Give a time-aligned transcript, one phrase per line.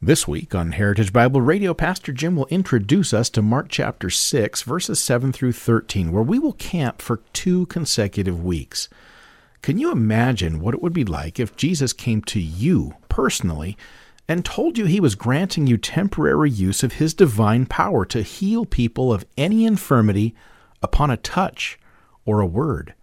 [0.00, 4.62] This week on Heritage Bible Radio, Pastor Jim will introduce us to Mark chapter 6,
[4.62, 8.88] verses 7 through 13, where we will camp for two consecutive weeks.
[9.60, 13.76] Can you imagine what it would be like if Jesus came to you personally
[14.28, 18.64] and told you he was granting you temporary use of his divine power to heal
[18.64, 20.32] people of any infirmity
[20.80, 21.76] upon a touch
[22.24, 22.94] or a word?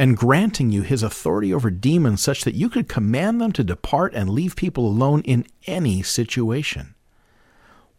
[0.00, 4.14] And granting you his authority over demons such that you could command them to depart
[4.14, 6.94] and leave people alone in any situation.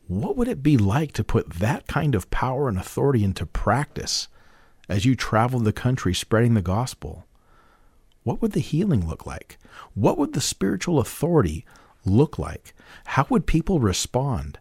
[0.07, 4.27] What would it be like to put that kind of power and authority into practice
[4.89, 7.27] as you traveled the country spreading the gospel?
[8.23, 9.59] What would the healing look like?
[9.93, 11.65] What would the spiritual authority
[12.03, 12.73] look like?
[13.05, 14.57] How would people respond?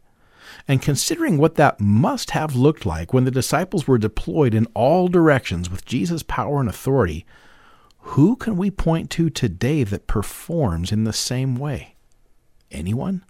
[0.66, 5.08] And considering what that must have looked like when the disciples were deployed in all
[5.08, 7.26] directions with Jesus' power and authority,
[7.98, 11.94] who can we point to today that performs in the same way?
[12.70, 13.24] Anyone?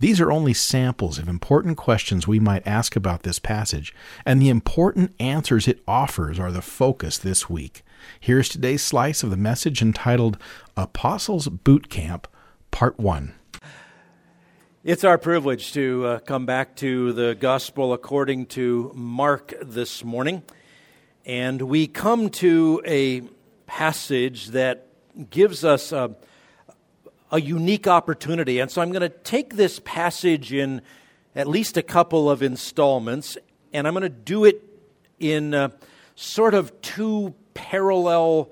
[0.00, 4.48] These are only samples of important questions we might ask about this passage, and the
[4.48, 7.82] important answers it offers are the focus this week.
[8.18, 10.38] Here's today's slice of the message entitled
[10.74, 12.26] Apostles Boot Camp,
[12.70, 13.34] Part 1.
[14.82, 20.42] It's our privilege to uh, come back to the gospel according to Mark this morning.
[21.26, 23.20] And we come to a
[23.66, 24.86] passage that
[25.28, 26.16] gives us a,
[27.30, 28.58] a unique opportunity.
[28.58, 30.80] And so I'm going to take this passage in
[31.36, 33.36] at least a couple of installments,
[33.74, 34.62] and I'm going to do it
[35.18, 35.68] in uh,
[36.14, 38.50] sort of two parallel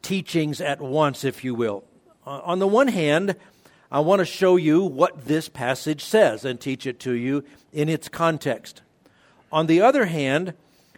[0.00, 1.84] teachings at once, if you will.
[2.26, 3.36] Uh, on the one hand,
[3.90, 7.88] I want to show you what this passage says and teach it to you in
[7.88, 8.82] its context.
[9.50, 10.52] On the other hand,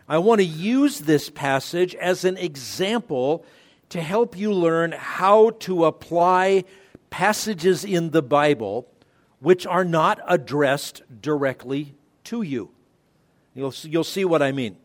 [0.09, 3.45] I want to use this passage as an example
[3.91, 6.65] to help you learn how to apply
[7.11, 8.89] passages in the Bible
[9.39, 12.71] which are not addressed directly to you.
[13.55, 14.77] You'll, you'll see what I mean.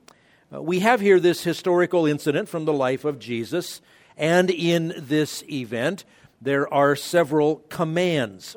[0.54, 3.82] Uh, we have here this historical incident from the life of Jesus,
[4.16, 6.06] and in this event,
[6.46, 8.56] there are several commands.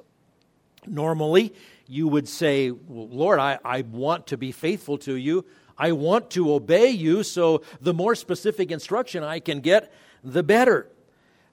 [0.86, 1.54] Normally,
[1.86, 5.44] you would say, well, Lord, I, I want to be faithful to you.
[5.76, 10.88] I want to obey you, so the more specific instruction I can get, the better.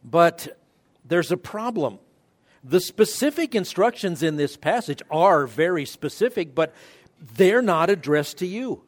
[0.04, 0.60] But
[1.06, 2.00] there's a problem.
[2.64, 6.74] The specific instructions in this passage are very specific, but
[7.20, 8.84] they're not addressed to you.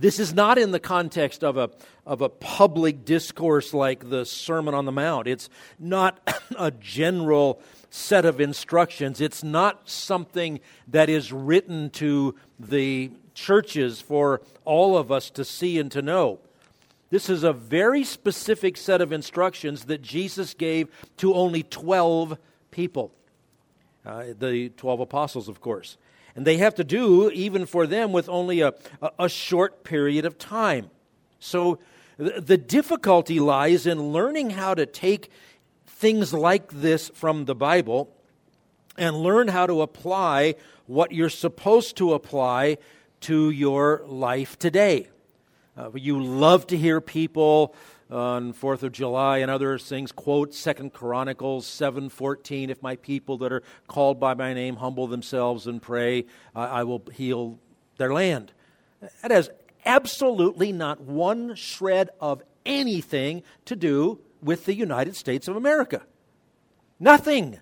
[0.00, 1.68] This is not in the context of a,
[2.06, 5.26] of a public discourse like the Sermon on the Mount.
[5.26, 6.18] It's not
[6.58, 9.20] a general set of instructions.
[9.20, 15.78] It's not something that is written to the churches for all of us to see
[15.78, 16.38] and to know.
[17.10, 20.88] This is a very specific set of instructions that Jesus gave
[21.18, 22.38] to only 12
[22.70, 23.12] people.
[24.06, 25.98] Uh, the 12 apostles, of course.
[26.36, 28.72] And they have to do, even for them, with only a,
[29.18, 30.90] a short period of time.
[31.38, 31.78] So
[32.16, 35.30] the difficulty lies in learning how to take
[35.86, 38.14] things like this from the Bible
[38.96, 40.54] and learn how to apply
[40.86, 42.76] what you're supposed to apply
[43.20, 45.08] to your life today.
[45.76, 47.74] Uh, you love to hear people
[48.10, 50.12] on Fourth of July and other things.
[50.12, 52.70] Quote Second Chronicles seven fourteen.
[52.70, 57.02] If my people that are called by my name humble themselves and pray, I will
[57.12, 57.58] heal
[57.96, 58.52] their land.
[59.22, 59.50] That has
[59.84, 66.02] absolutely not one shred of anything to do with the United States of America.
[66.98, 67.58] Nothing.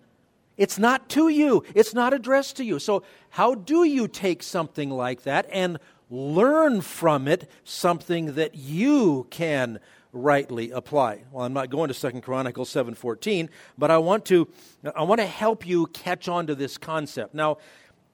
[0.56, 1.62] It's not to you.
[1.74, 2.80] It's not addressed to you.
[2.80, 5.78] So, how do you take something like that and
[6.10, 9.78] learn from it something that you can
[10.22, 11.24] rightly apply.
[11.32, 14.48] Well, I'm not going to Second Chronicles 7:14, but I want to
[14.94, 17.34] I want to help you catch on to this concept.
[17.34, 17.58] Now,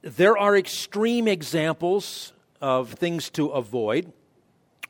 [0.03, 4.13] there are extreme examples of things to avoid.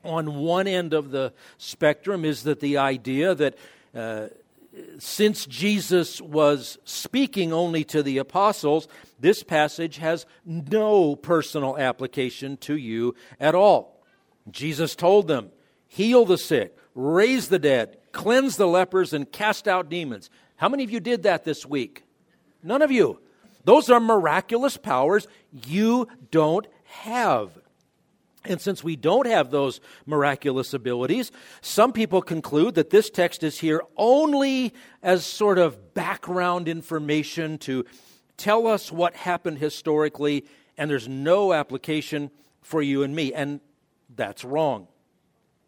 [0.03, 3.57] On one end of the spectrum is that the idea that
[3.95, 4.27] uh,
[4.99, 8.87] since Jesus was speaking only to the apostles,
[9.19, 14.03] this passage has no personal application to you at all.
[14.51, 15.49] Jesus told them,
[15.95, 20.29] Heal the sick, raise the dead, cleanse the lepers, and cast out demons.
[20.57, 22.03] How many of you did that this week?
[22.61, 23.21] None of you.
[23.63, 27.57] Those are miraculous powers you don't have.
[28.43, 31.31] And since we don't have those miraculous abilities,
[31.61, 37.85] some people conclude that this text is here only as sort of background information to
[38.35, 40.43] tell us what happened historically,
[40.77, 42.31] and there's no application
[42.61, 43.33] for you and me.
[43.33, 43.61] And
[44.13, 44.89] that's wrong.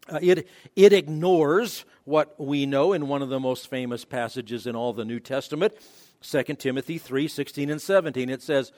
[0.08, 4.74] Uh, it, it ignores what we know in one of the most famous passages in
[4.74, 5.74] all the New Testament,
[6.22, 8.30] 2 Timothy 3 16 and 17.
[8.30, 8.72] It says,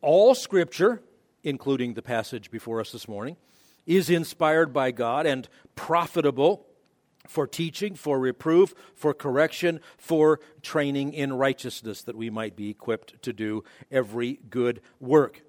[0.00, 1.02] All scripture
[1.42, 3.36] including the passage before us this morning,
[3.86, 6.66] is inspired by God and profitable
[7.26, 13.22] for teaching, for reproof, for correction, for training in righteousness, that we might be equipped
[13.22, 15.42] to do every good work.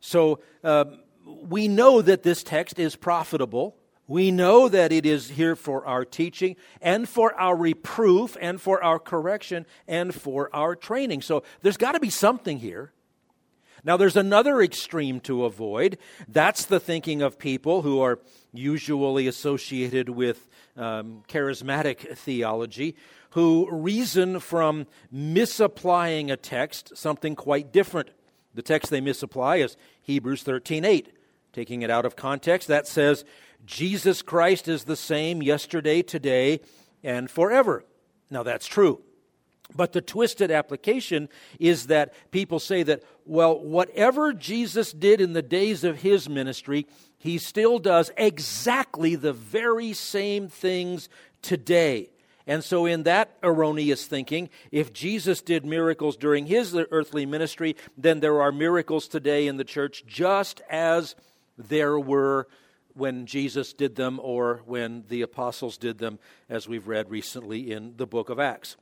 [0.00, 3.76] So um, we know that this text is profitable.
[4.08, 8.82] We know that it is here for our teaching and for our reproof and for
[8.82, 11.20] our correction and for our training.
[11.22, 12.92] So there's got to be something here.
[13.84, 15.98] Now, there's another extreme to avoid.
[16.26, 18.18] That's the thinking of people who are
[18.52, 22.96] usually associated with um, charismatic theology,
[23.30, 28.10] who reason from misapplying a text something quite different.
[28.54, 31.08] The text they misapply is Hebrews 13:8.
[31.52, 33.24] Taking it out of context, that says,
[33.64, 36.60] Jesus Christ is the same yesterday, today,
[37.02, 37.84] and forever.
[38.30, 39.00] Now, that's true.
[39.74, 41.28] But the twisted application
[41.58, 46.86] is that people say that, well, whatever Jesus did in the days of his ministry,
[47.18, 51.08] he still does exactly the very same things
[51.42, 52.10] today.
[52.46, 58.20] And so, in that erroneous thinking, if Jesus did miracles during his earthly ministry, then
[58.20, 61.14] there are miracles today in the church just as
[61.58, 62.48] there were
[62.98, 66.18] when Jesus did them or when the apostles did them,
[66.48, 68.76] as we've read recently in the book of Acts.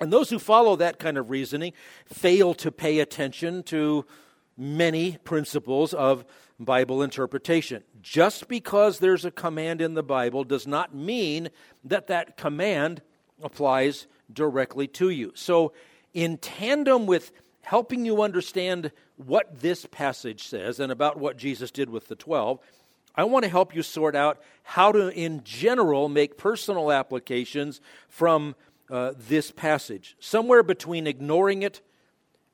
[0.00, 1.72] And those who follow that kind of reasoning
[2.06, 4.04] fail to pay attention to
[4.56, 6.24] many principles of
[6.58, 7.82] Bible interpretation.
[8.00, 11.50] Just because there's a command in the Bible does not mean
[11.84, 13.02] that that command
[13.42, 15.32] applies directly to you.
[15.34, 15.72] So,
[16.14, 17.30] in tandem with
[17.62, 22.58] helping you understand what this passage says and about what Jesus did with the 12,
[23.16, 28.54] I want to help you sort out how to, in general, make personal applications from
[28.90, 30.16] uh, this passage.
[30.20, 31.80] Somewhere between ignoring it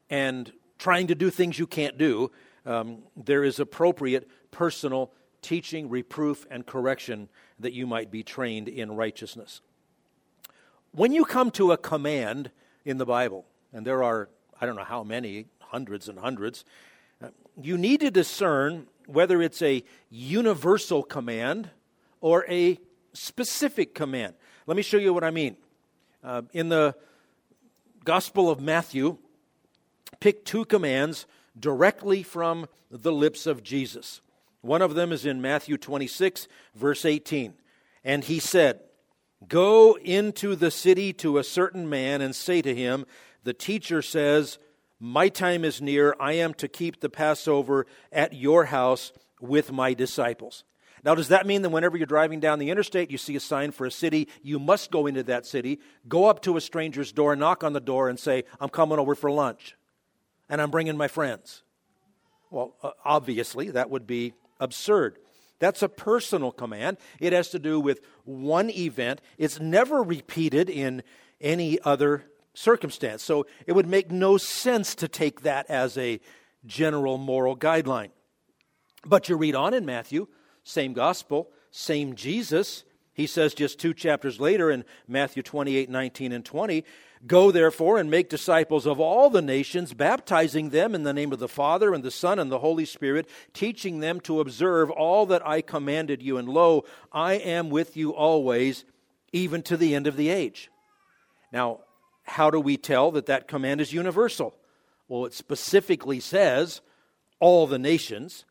[0.08, 2.30] and trying to do things you can't do,
[2.64, 5.10] um, there is appropriate personal
[5.40, 9.60] teaching, reproof, and correction that you might be trained in righteousness.
[10.92, 12.50] When you come to a command
[12.84, 14.28] in the Bible, and there are,
[14.60, 16.64] I don't know how many, hundreds and hundreds,
[17.22, 17.28] uh,
[17.60, 21.70] you need to discern whether it's a universal command
[22.20, 22.78] or a
[23.12, 24.34] specific command.
[24.66, 25.56] Let me show you what I mean.
[26.22, 26.94] Uh, in the
[28.04, 29.18] Gospel of Matthew,
[30.20, 31.26] pick two commands
[31.58, 34.20] directly from the lips of Jesus.
[34.60, 37.54] One of them is in Matthew 26, verse 18.
[38.04, 38.80] And he said,
[39.48, 43.04] Go into the city to a certain man and say to him,
[43.42, 44.58] The teacher says,
[45.04, 46.14] My time is near.
[46.20, 50.62] I am to keep the Passover at your house with my disciples.
[51.02, 53.72] Now, does that mean that whenever you're driving down the interstate, you see a sign
[53.72, 57.34] for a city, you must go into that city, go up to a stranger's door,
[57.34, 59.76] knock on the door, and say, I'm coming over for lunch,
[60.48, 61.64] and I'm bringing my friends?
[62.52, 65.18] Well, uh, obviously, that would be absurd.
[65.58, 66.98] That's a personal command.
[67.18, 71.02] It has to do with one event, it's never repeated in
[71.40, 73.22] any other circumstance.
[73.22, 76.20] So it would make no sense to take that as a
[76.66, 78.10] general moral guideline.
[79.04, 80.28] But you read on in Matthew,
[80.64, 82.84] same gospel, same Jesus.
[83.14, 86.84] He says just two chapters later in Matthew 28 19 and 20,
[87.24, 91.38] Go therefore and make disciples of all the nations, baptizing them in the name of
[91.38, 95.46] the Father and the Son and the Holy Spirit, teaching them to observe all that
[95.46, 96.36] I commanded you.
[96.36, 98.84] And lo, I am with you always,
[99.32, 100.68] even to the end of the age.
[101.52, 101.80] Now,
[102.24, 104.54] how do we tell that that command is universal?
[105.08, 106.80] Well, it specifically says
[107.40, 108.44] all the nations.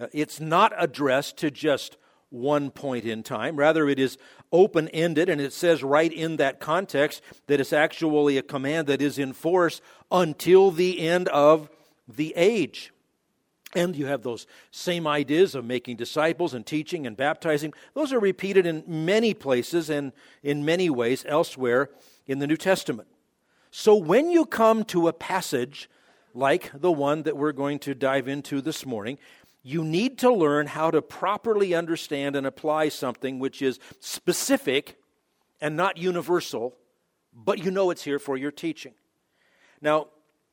[0.00, 1.96] Uh, it's not addressed to just
[2.30, 3.56] one point in time.
[3.56, 4.18] Rather, it is
[4.52, 9.02] open ended, and it says right in that context that it's actually a command that
[9.02, 11.68] is in force until the end of
[12.06, 12.92] the age.
[13.74, 17.74] And you have those same ideas of making disciples and teaching and baptizing.
[17.92, 21.90] Those are repeated in many places and in many ways elsewhere
[22.28, 23.08] in the New Testament.
[23.70, 25.90] So when you come to a passage
[26.34, 29.18] like the one that we're going to dive into this morning,
[29.62, 34.98] you need to learn how to properly understand and apply something which is specific
[35.60, 36.76] and not universal,
[37.34, 38.94] but you know it's here for your teaching.
[39.80, 40.08] Now,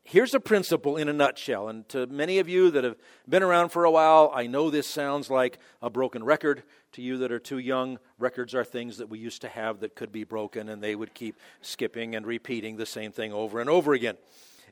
[0.06, 1.68] here's a principle in a nutshell.
[1.68, 2.96] And to many of you that have
[3.28, 6.64] been around for a while, I know this sounds like a broken record.
[6.94, 9.96] To you that are too young, records are things that we used to have that
[9.96, 13.70] could be broken, and they would keep skipping and repeating the same thing over and
[13.70, 14.16] over again.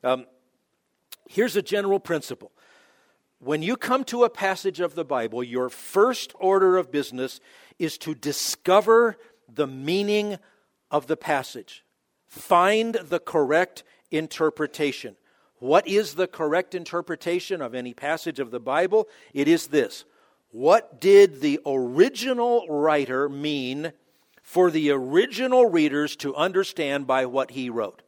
[0.04, 0.26] Um,
[1.28, 2.52] here's a general principle.
[3.40, 7.42] When you come to a passage of the Bible, your first order of business
[7.78, 9.18] is to discover
[9.54, 10.38] the meaning
[10.90, 11.84] of the passage.
[12.26, 15.18] Find the correct interpretation.
[15.64, 19.08] What is the correct interpretation of any passage of the Bible?
[19.34, 20.04] It is this
[20.52, 23.94] What did the original writer mean
[24.42, 28.02] for the original readers to understand by what he wrote?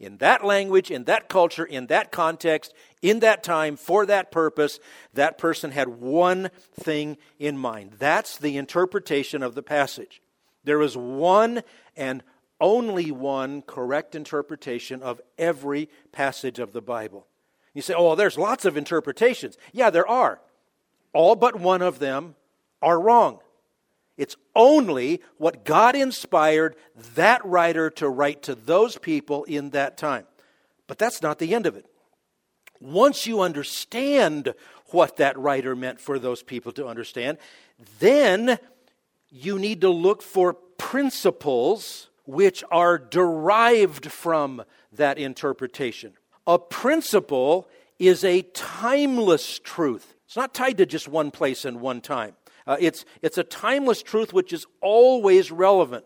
[0.00, 4.80] In that language, in that culture, in that context, in that time, for that purpose,
[5.14, 7.92] that person had one thing in mind.
[8.00, 10.20] That's the interpretation of the passage.
[10.64, 11.62] There is one
[11.96, 12.24] and
[12.60, 17.26] only one correct interpretation of every passage of the Bible.
[17.74, 19.56] You say, oh, there's lots of interpretations.
[19.72, 20.40] Yeah, there are.
[21.12, 22.34] All but one of them
[22.82, 23.40] are wrong.
[24.16, 26.74] It's only what God inspired
[27.14, 30.26] that writer to write to those people in that time.
[30.88, 31.86] But that's not the end of it.
[32.80, 34.54] Once you understand
[34.86, 37.38] what that writer meant for those people to understand,
[38.00, 38.58] then
[39.30, 46.12] you need to look for principles which are derived from that interpretation.
[46.46, 47.66] A principle
[47.98, 50.14] is a timeless truth.
[50.26, 52.34] It's not tied to just one place and one time.
[52.66, 56.04] Uh, it's, it's a timeless truth which is always relevant.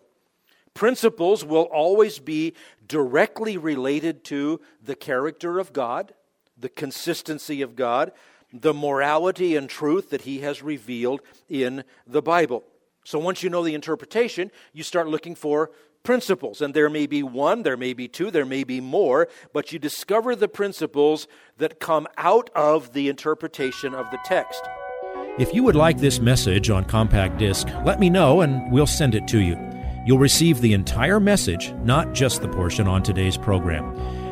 [0.75, 2.55] Principles will always be
[2.87, 6.15] directly related to the character of God,
[6.57, 8.13] the consistency of God,
[8.53, 12.63] the morality and truth that He has revealed in the Bible.
[13.03, 15.73] So once you know the interpretation, you start looking for
[16.03, 16.61] principles.
[16.61, 19.79] And there may be one, there may be two, there may be more, but you
[19.79, 21.27] discover the principles
[21.59, 24.63] that come out of the interpretation of the text.
[25.39, 29.15] If you would like this message on compact disc, let me know and we'll send
[29.15, 29.57] it to you.
[30.05, 33.95] You'll receive the entire message, not just the portion on today's program.